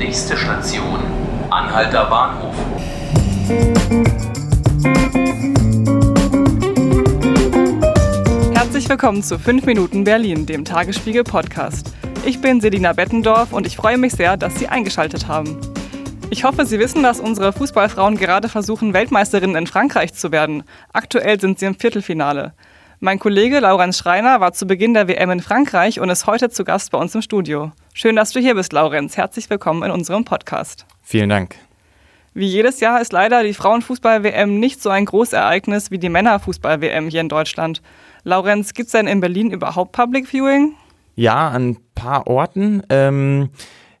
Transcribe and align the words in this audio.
Nächste 0.00 0.34
Station, 0.34 0.98
Anhalter 1.50 2.06
Bahnhof. 2.06 2.54
Herzlich 8.54 8.88
willkommen 8.88 9.22
zu 9.22 9.38
5 9.38 9.66
Minuten 9.66 10.04
Berlin, 10.04 10.46
dem 10.46 10.64
Tagesspiegel 10.64 11.22
Podcast. 11.22 11.92
Ich 12.24 12.40
bin 12.40 12.62
Selina 12.62 12.94
Bettendorf 12.94 13.52
und 13.52 13.66
ich 13.66 13.76
freue 13.76 13.98
mich 13.98 14.14
sehr, 14.14 14.38
dass 14.38 14.58
Sie 14.58 14.68
eingeschaltet 14.68 15.28
haben. 15.28 15.60
Ich 16.30 16.44
hoffe, 16.44 16.64
Sie 16.64 16.78
wissen, 16.78 17.02
dass 17.02 17.20
unsere 17.20 17.52
Fußballfrauen 17.52 18.16
gerade 18.16 18.48
versuchen, 18.48 18.94
Weltmeisterinnen 18.94 19.54
in 19.54 19.66
Frankreich 19.66 20.14
zu 20.14 20.32
werden. 20.32 20.62
Aktuell 20.94 21.38
sind 21.38 21.58
sie 21.58 21.66
im 21.66 21.74
Viertelfinale. 21.74 22.54
Mein 23.02 23.18
Kollege 23.18 23.60
Laurenz 23.60 23.96
Schreiner 23.96 24.40
war 24.40 24.52
zu 24.52 24.66
Beginn 24.66 24.92
der 24.92 25.08
WM 25.08 25.30
in 25.30 25.40
Frankreich 25.40 26.00
und 26.00 26.10
ist 26.10 26.26
heute 26.26 26.50
zu 26.50 26.64
Gast 26.64 26.90
bei 26.90 26.98
uns 26.98 27.14
im 27.14 27.22
Studio. 27.22 27.72
Schön, 27.94 28.14
dass 28.14 28.32
du 28.32 28.40
hier 28.40 28.54
bist, 28.54 28.74
Laurenz. 28.74 29.16
Herzlich 29.16 29.48
willkommen 29.48 29.82
in 29.84 29.90
unserem 29.90 30.26
Podcast. 30.26 30.84
Vielen 31.02 31.30
Dank. 31.30 31.56
Wie 32.34 32.44
jedes 32.46 32.78
Jahr 32.80 33.00
ist 33.00 33.14
leider 33.14 33.42
die 33.42 33.54
Frauenfußball-WM 33.54 34.60
nicht 34.60 34.82
so 34.82 34.90
ein 34.90 35.06
Großereignis 35.06 35.90
wie 35.90 35.96
die 35.96 36.10
Männerfußball-WM 36.10 37.08
hier 37.08 37.22
in 37.22 37.30
Deutschland. 37.30 37.80
Laurenz, 38.24 38.74
gibt 38.74 38.88
es 38.88 38.92
denn 38.92 39.06
in 39.06 39.20
Berlin 39.20 39.50
überhaupt 39.50 39.92
Public 39.92 40.28
Viewing? 40.28 40.74
Ja, 41.16 41.48
an 41.48 41.70
ein 41.70 41.76
paar 41.94 42.26
Orten. 42.26 42.82
Ähm 42.90 43.48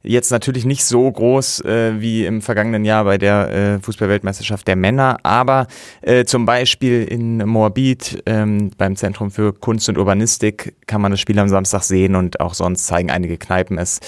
Jetzt 0.02 0.30
natürlich 0.30 0.64
nicht 0.64 0.84
so 0.84 1.10
groß 1.10 1.60
äh, 1.66 2.00
wie 2.00 2.24
im 2.24 2.40
vergangenen 2.40 2.86
Jahr 2.86 3.04
bei 3.04 3.18
der 3.18 3.50
äh, 3.50 3.78
Fußballweltmeisterschaft 3.80 4.66
der 4.66 4.76
Männer, 4.76 5.18
aber 5.24 5.66
äh, 6.00 6.24
zum 6.24 6.46
Beispiel 6.46 7.04
in 7.04 7.36
Moabit 7.46 8.22
ähm, 8.24 8.70
beim 8.78 8.96
Zentrum 8.96 9.30
für 9.30 9.52
Kunst 9.52 9.90
und 9.90 9.98
Urbanistik 9.98 10.74
kann 10.86 11.02
man 11.02 11.10
das 11.10 11.20
Spiel 11.20 11.38
am 11.38 11.48
Samstag 11.48 11.82
sehen 11.82 12.14
und 12.14 12.40
auch 12.40 12.54
sonst 12.54 12.86
zeigen 12.86 13.10
einige 13.10 13.36
Kneipen 13.36 13.76
es. 13.76 14.00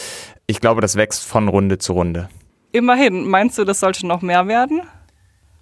Ich 0.46 0.60
glaube, 0.60 0.80
das 0.80 0.96
wächst 0.96 1.24
von 1.24 1.48
Runde 1.48 1.76
zu 1.76 1.92
Runde. 1.92 2.30
Immerhin, 2.72 3.28
meinst 3.28 3.58
du, 3.58 3.64
das 3.64 3.80
sollte 3.80 4.06
noch 4.06 4.22
mehr 4.22 4.48
werden? 4.48 4.80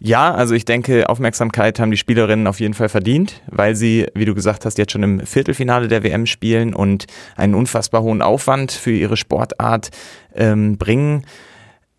Ja, 0.02 0.32
also 0.32 0.54
ich 0.54 0.64
denke, 0.64 1.10
Aufmerksamkeit 1.10 1.78
haben 1.78 1.90
die 1.90 1.98
Spielerinnen 1.98 2.46
auf 2.46 2.58
jeden 2.58 2.72
Fall 2.72 2.88
verdient, 2.88 3.42
weil 3.48 3.76
sie, 3.76 4.06
wie 4.14 4.24
du 4.24 4.34
gesagt 4.34 4.64
hast, 4.64 4.78
jetzt 4.78 4.92
schon 4.92 5.02
im 5.02 5.20
Viertelfinale 5.26 5.88
der 5.88 6.02
WM 6.02 6.24
spielen 6.24 6.74
und 6.74 7.06
einen 7.36 7.54
unfassbar 7.54 8.00
hohen 8.00 8.22
Aufwand 8.22 8.72
für 8.72 8.92
ihre 8.92 9.18
Sportart 9.18 9.90
ähm, 10.34 10.78
bringen. 10.78 11.26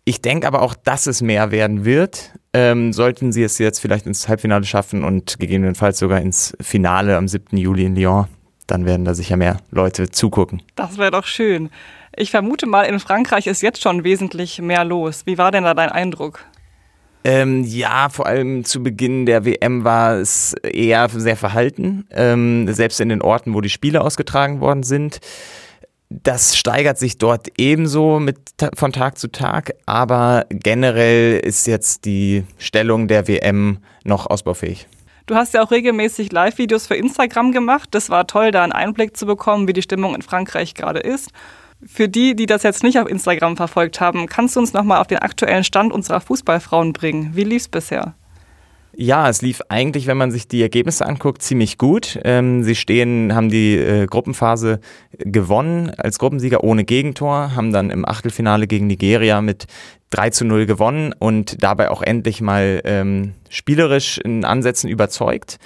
Ich 0.04 0.20
denke 0.20 0.48
aber 0.48 0.62
auch, 0.62 0.74
dass 0.74 1.06
es 1.06 1.22
mehr 1.22 1.52
werden 1.52 1.84
wird. 1.84 2.32
Ähm, 2.52 2.92
sollten 2.92 3.30
sie 3.30 3.44
es 3.44 3.58
jetzt 3.58 3.78
vielleicht 3.78 4.06
ins 4.06 4.26
Halbfinale 4.26 4.64
schaffen 4.64 5.04
und 5.04 5.38
gegebenenfalls 5.38 6.00
sogar 6.00 6.20
ins 6.20 6.56
Finale 6.60 7.16
am 7.16 7.28
7. 7.28 7.56
Juli 7.56 7.84
in 7.84 7.94
Lyon, 7.94 8.26
dann 8.66 8.84
werden 8.84 9.04
da 9.04 9.14
sicher 9.14 9.36
mehr 9.36 9.58
Leute 9.70 10.10
zugucken. 10.10 10.60
Das 10.74 10.98
wäre 10.98 11.12
doch 11.12 11.26
schön. 11.26 11.70
Ich 12.16 12.32
vermute 12.32 12.66
mal, 12.66 12.82
in 12.82 12.98
Frankreich 12.98 13.46
ist 13.46 13.62
jetzt 13.62 13.80
schon 13.80 14.02
wesentlich 14.02 14.60
mehr 14.60 14.84
los. 14.84 15.22
Wie 15.24 15.38
war 15.38 15.52
denn 15.52 15.62
da 15.62 15.72
dein 15.72 15.90
Eindruck? 15.90 16.44
Ähm, 17.24 17.62
ja, 17.64 18.08
vor 18.08 18.26
allem 18.26 18.64
zu 18.64 18.82
Beginn 18.82 19.26
der 19.26 19.44
WM 19.44 19.84
war 19.84 20.16
es 20.16 20.54
eher 20.62 21.08
sehr 21.08 21.36
verhalten, 21.36 22.06
ähm, 22.10 22.72
selbst 22.72 23.00
in 23.00 23.08
den 23.08 23.22
Orten, 23.22 23.54
wo 23.54 23.60
die 23.60 23.70
Spiele 23.70 24.00
ausgetragen 24.00 24.60
worden 24.60 24.82
sind. 24.82 25.20
Das 26.10 26.56
steigert 26.56 26.98
sich 26.98 27.18
dort 27.18 27.48
ebenso 27.56 28.18
mit, 28.18 28.38
von 28.74 28.92
Tag 28.92 29.18
zu 29.18 29.28
Tag, 29.28 29.74
aber 29.86 30.44
generell 30.50 31.38
ist 31.38 31.66
jetzt 31.66 32.04
die 32.04 32.44
Stellung 32.58 33.08
der 33.08 33.28
WM 33.28 33.78
noch 34.04 34.26
ausbaufähig. 34.26 34.86
Du 35.26 35.36
hast 35.36 35.54
ja 35.54 35.62
auch 35.62 35.70
regelmäßig 35.70 36.32
Live-Videos 36.32 36.88
für 36.88 36.96
Instagram 36.96 37.52
gemacht. 37.52 37.88
Das 37.92 38.10
war 38.10 38.26
toll, 38.26 38.50
da 38.50 38.64
einen 38.64 38.72
Einblick 38.72 39.16
zu 39.16 39.24
bekommen, 39.24 39.68
wie 39.68 39.72
die 39.72 39.82
Stimmung 39.82 40.14
in 40.14 40.22
Frankreich 40.22 40.74
gerade 40.74 40.98
ist. 41.00 41.30
Für 41.84 42.08
die, 42.08 42.36
die 42.36 42.46
das 42.46 42.62
jetzt 42.62 42.82
nicht 42.82 42.98
auf 42.98 43.08
Instagram 43.08 43.56
verfolgt 43.56 44.00
haben, 44.00 44.26
kannst 44.26 44.54
du 44.54 44.60
uns 44.60 44.72
nochmal 44.72 45.00
auf 45.00 45.08
den 45.08 45.18
aktuellen 45.18 45.64
Stand 45.64 45.92
unserer 45.92 46.20
Fußballfrauen 46.20 46.92
bringen? 46.92 47.30
Wie 47.34 47.44
lief 47.44 47.62
es 47.62 47.68
bisher? 47.68 48.14
Ja, 48.94 49.28
es 49.28 49.40
lief 49.40 49.62
eigentlich, 49.68 50.06
wenn 50.06 50.18
man 50.18 50.30
sich 50.30 50.48
die 50.48 50.60
Ergebnisse 50.60 51.06
anguckt, 51.06 51.42
ziemlich 51.42 51.78
gut. 51.78 52.18
Ähm, 52.24 52.62
sie 52.62 52.74
stehen, 52.74 53.34
haben 53.34 53.48
die 53.48 53.76
äh, 53.76 54.06
Gruppenphase 54.06 54.80
gewonnen 55.18 55.90
als 55.96 56.18
Gruppensieger 56.18 56.62
ohne 56.62 56.84
Gegentor, 56.84 57.56
haben 57.56 57.72
dann 57.72 57.88
im 57.88 58.06
Achtelfinale 58.06 58.66
gegen 58.66 58.86
Nigeria 58.86 59.40
mit 59.40 59.64
3 60.10 60.30
zu 60.30 60.44
0 60.44 60.66
gewonnen 60.66 61.14
und 61.18 61.62
dabei 61.62 61.90
auch 61.90 62.02
endlich 62.02 62.42
mal 62.42 62.82
ähm, 62.84 63.32
spielerisch 63.48 64.18
in 64.18 64.44
Ansätzen 64.44 64.90
überzeugt. 64.90 65.58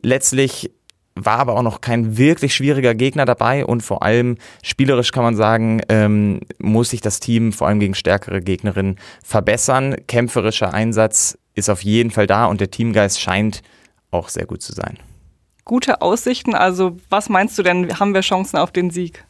Letztlich 0.00 0.70
war 1.14 1.38
aber 1.38 1.54
auch 1.56 1.62
noch 1.62 1.80
kein 1.80 2.16
wirklich 2.16 2.54
schwieriger 2.54 2.94
Gegner 2.94 3.24
dabei 3.24 3.64
und 3.64 3.82
vor 3.82 4.02
allem 4.02 4.36
spielerisch 4.62 5.12
kann 5.12 5.24
man 5.24 5.36
sagen, 5.36 5.82
ähm, 5.88 6.40
muss 6.58 6.90
sich 6.90 7.00
das 7.00 7.20
Team 7.20 7.52
vor 7.52 7.68
allem 7.68 7.80
gegen 7.80 7.94
stärkere 7.94 8.40
Gegnerinnen 8.40 8.98
verbessern. 9.22 9.96
Kämpferischer 10.06 10.72
Einsatz 10.72 11.38
ist 11.54 11.68
auf 11.68 11.82
jeden 11.82 12.10
Fall 12.10 12.26
da 12.26 12.46
und 12.46 12.60
der 12.60 12.70
Teamgeist 12.70 13.20
scheint 13.20 13.62
auch 14.10 14.28
sehr 14.28 14.46
gut 14.46 14.62
zu 14.62 14.72
sein. 14.72 14.98
Gute 15.64 16.02
Aussichten, 16.02 16.54
also 16.54 16.96
was 17.08 17.28
meinst 17.28 17.58
du 17.58 17.62
denn, 17.62 17.98
haben 18.00 18.14
wir 18.14 18.22
Chancen 18.22 18.56
auf 18.56 18.72
den 18.72 18.90
Sieg? 18.90 19.24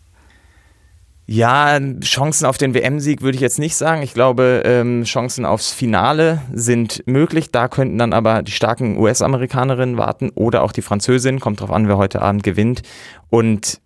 Ja, 1.32 1.80
Chancen 2.02 2.44
auf 2.44 2.58
den 2.58 2.74
WM-Sieg 2.74 3.22
würde 3.22 3.36
ich 3.36 3.40
jetzt 3.40 3.58
nicht 3.58 3.74
sagen. 3.74 4.02
Ich 4.02 4.12
glaube, 4.12 4.64
ähm, 4.66 5.04
Chancen 5.04 5.46
aufs 5.46 5.72
Finale 5.72 6.42
sind 6.52 7.02
möglich. 7.06 7.50
Da 7.50 7.68
könnten 7.68 7.96
dann 7.96 8.12
aber 8.12 8.42
die 8.42 8.52
starken 8.52 8.98
US-Amerikanerinnen 8.98 9.96
warten 9.96 10.28
oder 10.34 10.62
auch 10.62 10.72
die 10.72 10.82
Französin. 10.82 11.40
Kommt 11.40 11.62
drauf 11.62 11.70
an, 11.70 11.88
wer 11.88 11.96
heute 11.96 12.20
Abend 12.20 12.42
gewinnt. 12.42 12.82
Und 13.30 13.80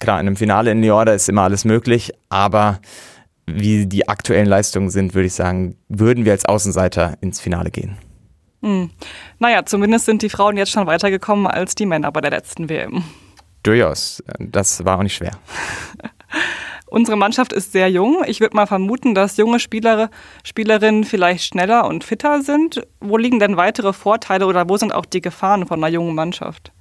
klar, 0.00 0.18
in 0.18 0.28
einem 0.28 0.36
Finale 0.36 0.70
in 0.70 0.80
da 0.80 1.02
ist 1.12 1.28
immer 1.28 1.42
alles 1.42 1.66
möglich. 1.66 2.14
Aber 2.30 2.80
wie 3.44 3.84
die 3.84 4.08
aktuellen 4.08 4.46
Leistungen 4.46 4.88
sind, 4.88 5.14
würde 5.14 5.26
ich 5.26 5.34
sagen, 5.34 5.76
würden 5.90 6.24
wir 6.24 6.32
als 6.32 6.46
Außenseiter 6.46 7.18
ins 7.20 7.38
Finale 7.38 7.70
gehen. 7.70 7.98
Hm. 8.62 8.88
Naja, 9.38 9.66
zumindest 9.66 10.06
sind 10.06 10.22
die 10.22 10.30
Frauen 10.30 10.56
jetzt 10.56 10.70
schon 10.70 10.86
weitergekommen 10.86 11.48
als 11.48 11.74
die 11.74 11.84
Männer 11.84 12.10
bei 12.12 12.22
der 12.22 12.30
letzten 12.30 12.70
WM. 12.70 13.04
Durchaus. 13.62 14.22
Das 14.38 14.86
war 14.86 14.96
auch 14.96 15.02
nicht 15.02 15.16
schwer. 15.16 15.32
Unsere 16.90 17.16
Mannschaft 17.16 17.52
ist 17.52 17.72
sehr 17.72 17.88
jung. 17.90 18.22
Ich 18.26 18.40
würde 18.40 18.56
mal 18.56 18.66
vermuten, 18.66 19.14
dass 19.14 19.36
junge 19.36 19.60
Spieler, 19.60 20.10
Spielerinnen 20.42 21.04
vielleicht 21.04 21.44
schneller 21.44 21.86
und 21.86 22.04
fitter 22.04 22.42
sind. 22.42 22.82
Wo 23.00 23.16
liegen 23.16 23.38
denn 23.38 23.56
weitere 23.56 23.92
Vorteile 23.92 24.46
oder 24.46 24.68
wo 24.68 24.76
sind 24.76 24.92
auch 24.92 25.04
die 25.04 25.20
Gefahren 25.20 25.66
von 25.66 25.82
einer 25.82 25.92
jungen 25.92 26.14
Mannschaft? 26.14 26.72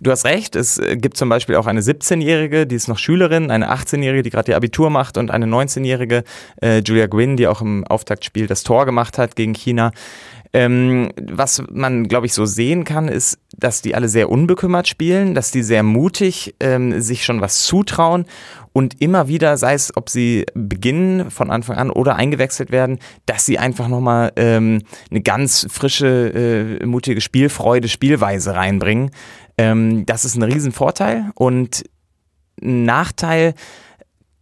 Du 0.00 0.10
hast 0.10 0.24
recht, 0.24 0.56
es 0.56 0.80
gibt 0.96 1.16
zum 1.16 1.28
Beispiel 1.28 1.54
auch 1.54 1.66
eine 1.66 1.80
17-Jährige, 1.80 2.66
die 2.66 2.74
ist 2.74 2.88
noch 2.88 2.98
Schülerin, 2.98 3.52
eine 3.52 3.72
18-Jährige, 3.72 4.24
die 4.24 4.30
gerade 4.30 4.50
ihr 4.50 4.56
Abitur 4.56 4.90
macht 4.90 5.16
und 5.16 5.30
eine 5.30 5.46
19-Jährige, 5.46 6.24
äh, 6.60 6.80
Julia 6.80 7.06
Gwynn, 7.06 7.36
die 7.36 7.46
auch 7.46 7.60
im 7.60 7.86
Auftaktspiel 7.86 8.48
das 8.48 8.64
Tor 8.64 8.84
gemacht 8.84 9.16
hat 9.16 9.36
gegen 9.36 9.54
China. 9.54 9.92
Ähm, 10.52 11.10
was 11.30 11.62
man, 11.70 12.08
glaube 12.08 12.26
ich, 12.26 12.34
so 12.34 12.46
sehen 12.46 12.84
kann, 12.84 13.06
ist, 13.06 13.38
dass 13.56 13.80
die 13.80 13.94
alle 13.94 14.08
sehr 14.08 14.28
unbekümmert 14.28 14.88
spielen, 14.88 15.34
dass 15.34 15.52
die 15.52 15.62
sehr 15.62 15.84
mutig 15.84 16.56
ähm, 16.58 17.00
sich 17.00 17.24
schon 17.24 17.40
was 17.40 17.64
zutrauen 17.64 18.26
und 18.72 19.00
immer 19.00 19.28
wieder, 19.28 19.56
sei 19.56 19.74
es, 19.74 19.96
ob 19.96 20.08
sie 20.08 20.46
beginnen 20.54 21.30
von 21.30 21.50
Anfang 21.50 21.76
an 21.76 21.90
oder 21.90 22.16
eingewechselt 22.16 22.70
werden, 22.70 22.98
dass 23.26 23.44
sie 23.46 23.58
einfach 23.58 23.88
nochmal 23.88 24.32
ähm, 24.36 24.80
eine 25.10 25.20
ganz 25.20 25.66
frische, 25.70 26.78
äh, 26.80 26.86
mutige 26.86 27.20
Spielfreude, 27.20 27.88
Spielweise 27.88 28.54
reinbringen. 28.54 29.10
Ähm, 29.58 30.06
das 30.06 30.24
ist 30.24 30.36
ein 30.36 30.42
Riesenvorteil 30.42 31.30
und 31.34 31.84
ein 32.60 32.84
Nachteil, 32.84 33.54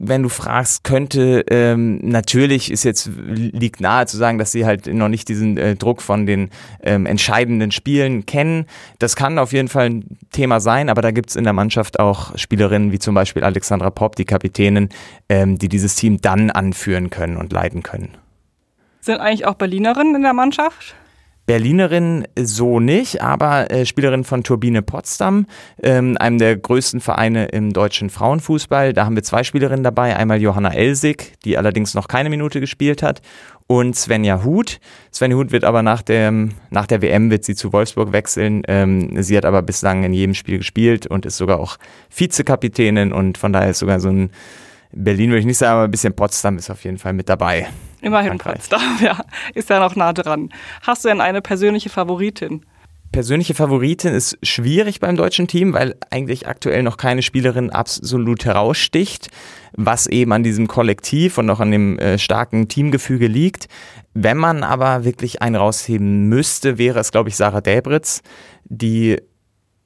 wenn 0.02 0.22
du 0.22 0.30
fragst, 0.30 0.82
könnte, 0.82 1.44
ähm, 1.50 1.98
natürlich 2.02 2.70
ist 2.70 2.84
jetzt, 2.84 3.10
liegt 3.16 3.82
nahe 3.82 4.06
zu 4.06 4.16
sagen, 4.16 4.38
dass 4.38 4.50
sie 4.50 4.64
halt 4.64 4.86
noch 4.86 5.08
nicht 5.08 5.28
diesen 5.28 5.58
äh, 5.58 5.76
Druck 5.76 6.00
von 6.00 6.24
den 6.24 6.48
ähm, 6.82 7.04
entscheidenden 7.04 7.70
Spielen 7.70 8.24
kennen. 8.24 8.64
Das 8.98 9.14
kann 9.14 9.38
auf 9.38 9.52
jeden 9.52 9.68
Fall 9.68 9.90
ein 9.90 10.18
Thema 10.32 10.58
sein, 10.60 10.88
aber 10.88 11.02
da 11.02 11.10
gibt's 11.10 11.36
in 11.36 11.44
der 11.44 11.52
Mannschaft 11.52 12.00
auch 12.00 12.36
Spielerinnen 12.38 12.92
wie 12.92 12.98
zum 12.98 13.14
Beispiel 13.14 13.44
Alexandra 13.44 13.90
Popp, 13.90 14.16
die 14.16 14.24
Kapitänin, 14.24 14.88
ähm, 15.28 15.58
die 15.58 15.68
dieses 15.68 15.96
Team 15.96 16.18
dann 16.22 16.50
anführen 16.50 17.10
können 17.10 17.36
und 17.36 17.52
leiten 17.52 17.82
können. 17.82 18.16
Sind 19.02 19.20
eigentlich 19.20 19.44
auch 19.44 19.54
Berlinerinnen 19.54 20.14
in 20.14 20.22
der 20.22 20.32
Mannschaft? 20.32 20.94
Berlinerin 21.50 22.28
so 22.38 22.78
nicht, 22.78 23.22
aber 23.22 23.72
äh, 23.72 23.84
Spielerin 23.84 24.22
von 24.22 24.44
Turbine 24.44 24.82
Potsdam, 24.82 25.46
ähm, 25.82 26.16
einem 26.16 26.38
der 26.38 26.56
größten 26.56 27.00
Vereine 27.00 27.46
im 27.46 27.72
deutschen 27.72 28.08
Frauenfußball. 28.08 28.92
Da 28.92 29.04
haben 29.04 29.16
wir 29.16 29.24
zwei 29.24 29.42
Spielerinnen 29.42 29.82
dabei. 29.82 30.16
Einmal 30.16 30.40
Johanna 30.40 30.72
Elsig, 30.72 31.32
die 31.44 31.58
allerdings 31.58 31.94
noch 31.94 32.06
keine 32.06 32.30
Minute 32.30 32.60
gespielt 32.60 33.02
hat, 33.02 33.20
und 33.66 33.96
Svenja 33.96 34.44
Huth. 34.44 34.78
Svenja 35.12 35.36
Huth 35.36 35.50
wird 35.50 35.64
aber 35.64 35.82
nach, 35.82 36.02
dem, 36.02 36.52
nach 36.70 36.86
der 36.86 37.02
WM 37.02 37.32
wird 37.32 37.42
sie 37.42 37.56
zu 37.56 37.72
Wolfsburg 37.72 38.12
wechseln. 38.12 38.62
Ähm, 38.68 39.20
sie 39.20 39.36
hat 39.36 39.44
aber 39.44 39.62
bislang 39.62 40.04
in 40.04 40.12
jedem 40.12 40.34
Spiel 40.34 40.58
gespielt 40.58 41.08
und 41.08 41.26
ist 41.26 41.36
sogar 41.36 41.58
auch 41.58 41.78
Vizekapitänin 42.14 43.12
und 43.12 43.38
von 43.38 43.52
daher 43.52 43.70
ist 43.70 43.80
sogar 43.80 43.98
so 43.98 44.08
ein 44.08 44.30
Berlin 44.92 45.30
würde 45.30 45.40
ich 45.40 45.46
nicht 45.46 45.58
sagen, 45.58 45.72
aber 45.74 45.84
ein 45.84 45.90
bisschen 45.90 46.14
Potsdam 46.14 46.58
ist 46.58 46.70
auf 46.70 46.84
jeden 46.84 46.98
Fall 46.98 47.12
mit 47.12 47.28
dabei. 47.28 47.68
Immerhin 48.00 48.38
Potsdam, 48.38 48.80
ja. 49.02 49.20
Ist 49.54 49.70
ja 49.70 49.78
noch 49.78 49.96
nah 49.96 50.12
dran. 50.12 50.50
Hast 50.82 51.04
du 51.04 51.08
denn 51.08 51.20
eine 51.20 51.42
persönliche 51.42 51.90
Favoritin? 51.90 52.64
Persönliche 53.12 53.54
Favoritin 53.54 54.14
ist 54.14 54.38
schwierig 54.42 55.00
beim 55.00 55.16
deutschen 55.16 55.48
Team, 55.48 55.72
weil 55.72 55.96
eigentlich 56.10 56.46
aktuell 56.46 56.84
noch 56.84 56.96
keine 56.96 57.22
Spielerin 57.22 57.70
absolut 57.70 58.44
heraussticht. 58.44 59.30
was 59.72 60.06
eben 60.06 60.32
an 60.32 60.42
diesem 60.42 60.68
Kollektiv 60.68 61.38
und 61.38 61.48
auch 61.50 61.60
an 61.60 61.70
dem 61.70 61.98
äh, 61.98 62.18
starken 62.18 62.68
Teamgefüge 62.68 63.26
liegt. 63.26 63.68
Wenn 64.14 64.36
man 64.36 64.62
aber 64.64 65.04
wirklich 65.04 65.42
einen 65.42 65.56
rausheben 65.56 66.28
müsste, 66.28 66.78
wäre 66.78 66.98
es, 66.98 67.12
glaube 67.12 67.28
ich, 67.28 67.36
Sarah 67.36 67.60
Delbritz, 67.60 68.22
die 68.64 69.18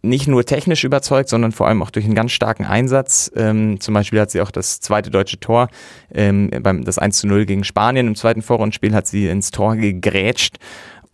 nicht 0.04 0.28
nur 0.28 0.44
technisch 0.44 0.84
überzeugt, 0.84 1.28
sondern 1.28 1.52
vor 1.52 1.66
allem 1.66 1.82
auch 1.82 1.90
durch 1.90 2.04
einen 2.04 2.14
ganz 2.14 2.32
starken 2.32 2.64
Einsatz. 2.64 3.30
Ähm, 3.34 3.80
zum 3.80 3.94
Beispiel 3.94 4.20
hat 4.20 4.30
sie 4.30 4.40
auch 4.40 4.50
das 4.50 4.80
zweite 4.80 5.10
deutsche 5.10 5.40
Tor, 5.40 5.68
ähm, 6.12 6.50
beim, 6.62 6.84
das 6.84 6.98
1 6.98 7.18
zu 7.18 7.26
0 7.26 7.46
gegen 7.46 7.64
Spanien 7.64 8.06
im 8.06 8.14
zweiten 8.14 8.42
Vorrundenspiel 8.42 8.94
hat 8.94 9.06
sie 9.06 9.26
ins 9.26 9.50
Tor 9.50 9.76
gegrätscht 9.76 10.58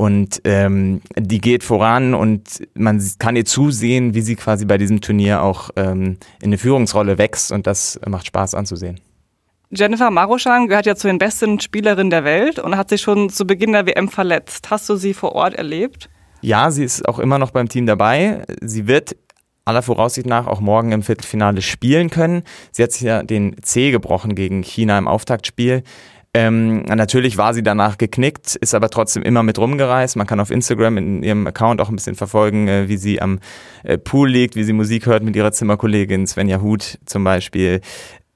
und 0.01 0.41
ähm, 0.45 1.03
die 1.15 1.43
geht 1.43 1.63
voran 1.63 2.15
und 2.15 2.67
man 2.73 3.03
kann 3.19 3.37
ihr 3.37 3.45
zusehen, 3.45 4.15
wie 4.15 4.23
sie 4.23 4.35
quasi 4.35 4.65
bei 4.65 4.79
diesem 4.79 5.03
Turnier 5.03 5.43
auch 5.43 5.69
ähm, 5.77 6.17
in 6.41 6.47
eine 6.47 6.57
Führungsrolle 6.57 7.19
wächst 7.19 7.53
und 7.53 7.67
das 7.67 8.01
macht 8.07 8.27
Spaß 8.27 8.55
anzusehen. 8.55 8.99
Jennifer 9.69 10.11
Maruschan 10.11 10.69
gehört 10.69 10.87
ja 10.87 10.97
zu 10.97 11.07
den 11.07 11.19
besten 11.19 11.61
Spielerinnen 11.61 12.09
der 12.09 12.25
Welt 12.25 12.59
und 12.59 12.79
hat 12.79 12.89
sich 12.89 13.03
schon 13.03 13.29
zu 13.29 13.47
Beginn 13.47 13.73
der 13.73 13.87
WM 13.87 14.09
verletzt. 14.09 14.71
Hast 14.71 14.89
du 14.89 14.97
sie 14.97 15.13
vor 15.13 15.35
Ort 15.35 15.55
erlebt? 15.55 16.09
Ja, 16.41 16.71
sie 16.71 16.85
ist 16.85 17.07
auch 17.09 17.19
immer 17.19 17.39
noch 17.39 17.51
beim 17.51 17.69
Team 17.69 17.87
dabei. 17.87 18.45
Sie 18.63 18.87
wird 18.87 19.17
aller 19.65 19.83
Voraussicht 19.83 20.27
nach 20.27 20.47
auch 20.47 20.61
morgen 20.61 20.93
im 20.93 21.03
Viertelfinale 21.03 21.63
spielen 21.63 22.11
können. 22.11 22.43
Sie 22.73 22.83
hat 22.83 22.93
sich 22.93 23.03
ja 23.03 23.23
den 23.23 23.57
C 23.63 23.91
gebrochen 23.91 24.35
gegen 24.35 24.63
China 24.63 24.99
im 24.99 25.07
Auftaktspiel. 25.07 25.83
Ähm, 26.33 26.83
natürlich 26.83 27.39
war 27.39 27.55
sie 27.55 27.63
danach 27.63 27.99
geknickt, 27.99 28.55
ist 28.55 28.75
aber 28.75 28.89
trotzdem 28.89 29.25
immer 29.25 29.43
mit 29.43 29.59
rumgereist. 29.59 30.17
Man 30.17 30.29
kann 30.29 30.39
auf 30.39 30.53
Instagram 30.53 30.97
in 30.97 31.23
ihrem 31.25 31.47
Account 31.47 31.81
auch 31.81 31.89
ein 31.89 31.97
bisschen 31.97 32.15
verfolgen, 32.15 32.69
äh, 32.69 32.89
wie 32.89 32.97
sie 32.97 33.21
am 33.21 33.41
äh, 33.83 33.99
Pool 33.99 34.31
liegt, 34.31 34.55
wie 34.55 34.63
sie 34.63 34.73
Musik 34.73 35.07
hört 35.07 35.25
mit 35.25 35.35
ihrer 35.35 35.51
Zimmerkollegin 35.51 36.29
Svenja 36.29 36.61
Huth 36.61 36.99
zum 37.05 37.25
Beispiel. 37.25 37.81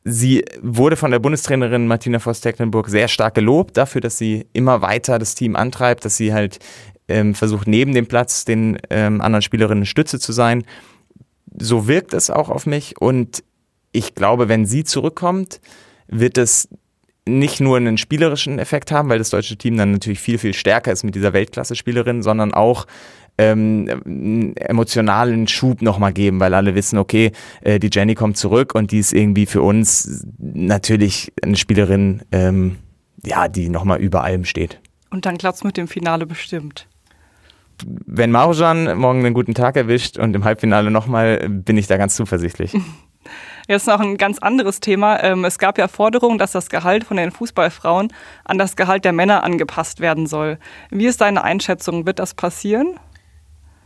Sie 0.02 0.44
wurde 0.60 0.96
von 0.96 1.12
der 1.12 1.20
Bundestrainerin 1.20 1.86
Martina 1.86 2.18
Voss-Tecklenburg 2.18 2.88
sehr 2.88 3.08
stark 3.08 3.34
gelobt 3.34 3.76
dafür, 3.76 4.00
dass 4.00 4.18
sie 4.18 4.46
immer 4.52 4.82
weiter 4.82 5.18
das 5.18 5.34
Team 5.34 5.56
antreibt, 5.56 6.04
dass 6.04 6.16
sie 6.16 6.34
halt 6.34 6.58
ähm, 7.08 7.34
versucht, 7.34 7.66
neben 7.66 7.94
dem 7.94 8.06
Platz 8.06 8.44
den 8.44 8.78
ähm, 8.90 9.20
anderen 9.20 9.42
Spielerinnen 9.42 9.86
Stütze 9.86 10.18
zu 10.18 10.32
sein. 10.32 10.64
So 11.56 11.86
wirkt 11.86 12.14
es 12.14 12.30
auch 12.30 12.48
auf 12.48 12.66
mich 12.66 13.00
und 13.00 13.44
ich 13.92 14.14
glaube, 14.14 14.48
wenn 14.48 14.66
sie 14.66 14.84
zurückkommt, 14.84 15.60
wird 16.08 16.36
es 16.36 16.68
nicht 17.26 17.60
nur 17.60 17.76
einen 17.76 17.96
spielerischen 17.96 18.58
Effekt 18.58 18.92
haben, 18.92 19.08
weil 19.08 19.18
das 19.18 19.30
deutsche 19.30 19.56
Team 19.56 19.76
dann 19.76 19.92
natürlich 19.92 20.20
viel, 20.20 20.36
viel 20.36 20.52
stärker 20.52 20.92
ist 20.92 21.04
mit 21.04 21.14
dieser 21.14 21.32
Weltklasse-Spielerin, 21.32 22.22
sondern 22.22 22.52
auch 22.52 22.86
ähm, 23.38 23.88
einen 24.04 24.56
emotionalen 24.56 25.48
Schub 25.48 25.80
nochmal 25.80 26.12
geben, 26.12 26.38
weil 26.40 26.52
alle 26.54 26.74
wissen, 26.74 26.98
okay, 26.98 27.32
äh, 27.62 27.78
die 27.78 27.88
Jenny 27.90 28.14
kommt 28.14 28.36
zurück 28.36 28.74
und 28.74 28.90
die 28.90 28.98
ist 28.98 29.12
irgendwie 29.12 29.46
für 29.46 29.62
uns 29.62 30.26
natürlich 30.38 31.32
eine 31.42 31.56
Spielerin, 31.56 32.22
ähm, 32.30 32.76
ja, 33.24 33.48
die 33.48 33.70
nochmal 33.70 34.00
über 34.00 34.22
allem 34.22 34.44
steht. 34.44 34.80
Und 35.10 35.24
dann 35.24 35.38
klappt 35.38 35.58
es 35.58 35.64
mit 35.64 35.76
dem 35.76 35.88
Finale 35.88 36.26
bestimmt 36.26 36.86
wenn 37.84 38.30
Marjan 38.30 38.96
morgen 38.98 39.24
einen 39.24 39.34
guten 39.34 39.54
Tag 39.54 39.76
erwischt 39.76 40.18
und 40.18 40.34
im 40.34 40.44
Halbfinale 40.44 40.90
nochmal, 40.90 41.48
bin 41.48 41.76
ich 41.76 41.86
da 41.86 41.96
ganz 41.96 42.16
zuversichtlich. 42.16 42.76
Jetzt 43.68 43.86
noch 43.86 44.00
ein 44.00 44.18
ganz 44.18 44.38
anderes 44.38 44.80
Thema. 44.80 45.22
Ähm, 45.22 45.44
es 45.44 45.58
gab 45.58 45.78
ja 45.78 45.88
Forderungen, 45.88 46.38
dass 46.38 46.52
das 46.52 46.68
Gehalt 46.68 47.04
von 47.04 47.16
den 47.16 47.30
Fußballfrauen 47.30 48.12
an 48.44 48.58
das 48.58 48.76
Gehalt 48.76 49.04
der 49.06 49.12
Männer 49.12 49.42
angepasst 49.42 50.00
werden 50.00 50.26
soll. 50.26 50.58
Wie 50.90 51.06
ist 51.06 51.22
deine 51.22 51.42
Einschätzung? 51.42 52.04
Wird 52.04 52.18
das 52.18 52.34
passieren? 52.34 52.98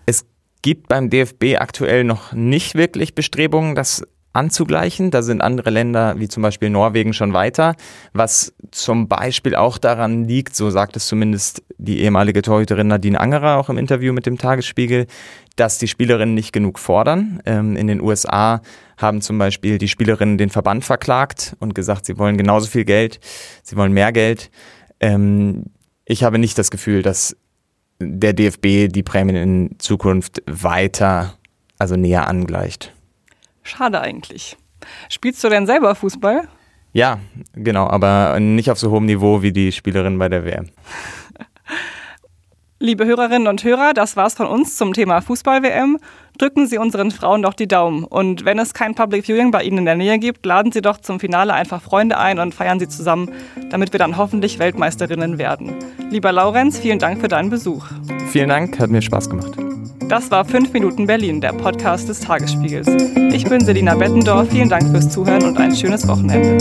Es 0.07 0.27
gibt 0.63 0.89
beim 0.89 1.11
DFB 1.11 1.57
aktuell 1.59 2.03
noch 2.03 2.33
nicht 2.33 2.75
wirklich 2.75 3.15
Bestrebungen, 3.15 3.77
das 3.77 4.03
anzugleichen. 4.33 5.11
Da 5.11 5.23
sind 5.23 5.41
andere 5.41 5.71
Länder 5.71 6.19
wie 6.19 6.29
zum 6.29 6.43
Beispiel 6.43 6.71
Norwegen 6.71 7.13
schon 7.13 7.33
weiter, 7.33 7.75
was 8.13 8.55
zum 8.71 9.09
Beispiel 9.09 9.55
auch 9.55 9.79
daran 9.79 10.25
liegt, 10.25 10.55
so 10.55 10.71
sagt 10.71 10.97
es 10.97 11.07
zumindest 11.07 11.63
die 11.79 12.01
ehemalige 12.01 12.43
Torhüterin 12.43 12.89
Nadine 12.89 13.21
Angerer 13.21 13.57
auch 13.57 13.69
im 13.69 13.79
Interview 13.79 14.13
mit 14.13 14.27
dem 14.27 14.39
Tagesspiegel, 14.39 15.07
dass 15.57 15.79
die 15.79 15.89
Spielerinnen 15.89 16.35
nicht 16.35 16.53
genug 16.53 16.79
fordern. 16.79 17.41
Ähm, 17.47 17.77
in 17.77 17.87
den 17.87 18.01
USA 18.01 18.61
haben 18.97 19.21
zum 19.21 19.39
Beispiel 19.39 19.79
die 19.79 19.89
Spielerinnen 19.89 20.39
den 20.39 20.51
Verband 20.51 20.85
verklagt 20.85 21.57
und 21.61 21.75
gesagt, 21.75 22.07
sie 22.07 22.19
wollen 22.19 22.37
genauso 22.37 22.69
viel 22.69 22.85
Geld, 22.85 23.21
sie 23.63 23.77
wollen 23.77 23.93
mehr 23.93 24.13
Geld. 24.13 24.51
Ähm, 25.01 25.65
ich 26.05 26.25
habe 26.25 26.39
nicht 26.39 26.59
das 26.59 26.71
Gefühl, 26.71 27.03
dass 27.03 27.37
der 28.01 28.33
DFB 28.33 28.89
die 28.93 29.03
Prämien 29.03 29.37
in 29.37 29.79
Zukunft 29.79 30.43
weiter, 30.47 31.35
also 31.79 31.97
näher 31.97 32.29
angleicht. 32.29 32.93
Schade 33.69 34.01
eigentlich. 34.01 34.57
Spielst 35.11 35.45
du 35.45 35.51
denn 35.51 35.67
selber 35.67 35.95
Fußball? 35.95 36.49
Ja, 36.93 37.19
genau, 37.53 37.87
aber 37.87 38.41
nicht 38.41 38.71
auf 38.71 38.79
so 38.79 38.91
hohem 38.91 39.05
Niveau 39.05 39.43
wie 39.43 39.53
die 39.53 39.73
Spielerin 39.73 40.19
bei 40.19 40.29
der 40.29 40.45
WM. 40.45 40.69
Liebe 42.81 43.05
Hörerinnen 43.05 43.49
und 43.49 43.65
Hörer, 43.65 43.93
das 43.93 44.17
war's 44.17 44.35
von 44.35 44.47
uns 44.47 44.77
zum 44.77 44.95
Thema 44.95 45.21
Fußball-WM. 45.21 45.99
Drücken 46.39 46.67
Sie 46.67 46.79
unseren 46.79 47.11
Frauen 47.11 47.43
doch 47.43 47.55
die 47.55 47.67
Daumen. 47.67 48.05
Und 48.05 48.45
wenn 48.45 48.59
es 48.59 48.73
kein 48.73 48.95
Public 48.95 49.27
Viewing 49.27 49.51
bei 49.51 49.65
Ihnen 49.65 49.79
in 49.79 49.85
der 49.85 49.97
Nähe 49.97 50.19
gibt, 50.19 50.47
laden 50.47 50.73
Sie 50.73 50.81
doch 50.81 50.99
zum 50.99 51.21
Finale 51.21 51.53
einfach 51.53 51.83
Freunde 51.83 52.17
ein 52.17 52.39
und 52.39 52.55
feiern 52.55 52.79
Sie 52.79 52.89
zusammen, 52.89 53.31
damit 53.71 53.93
wir 53.93 53.99
dann 53.99 54.17
hoffentlich 54.17 54.61
Weltmeisterinnen 54.61 55.39
werden. 55.39 55.75
Lieber 56.11 56.33
Laurenz, 56.33 56.79
vielen 56.79 57.01
Dank 57.01 57.21
für 57.21 57.29
deinen 57.29 57.51
Besuch. 57.51 57.87
Vielen 58.31 58.49
Dank, 58.49 58.79
hat 58.79 58.91
mir 58.91 59.03
Spaß 59.03 59.29
gemacht. 59.29 59.68
Das 60.09 60.31
war 60.31 60.43
5 60.43 60.73
Minuten 60.73 61.07
Berlin, 61.07 61.43
der 61.43 61.53
Podcast 61.53 62.09
des 62.09 62.21
Tagesspiegels. 62.21 62.89
Ich 63.31 63.45
bin 63.45 63.63
Selina 63.63 63.95
Bettendorf, 63.95 64.49
vielen 64.49 64.71
Dank 64.71 64.91
fürs 64.91 65.11
Zuhören 65.11 65.43
und 65.45 65.59
ein 65.59 65.77
schönes 65.77 66.09
Wochenende. 66.09 66.57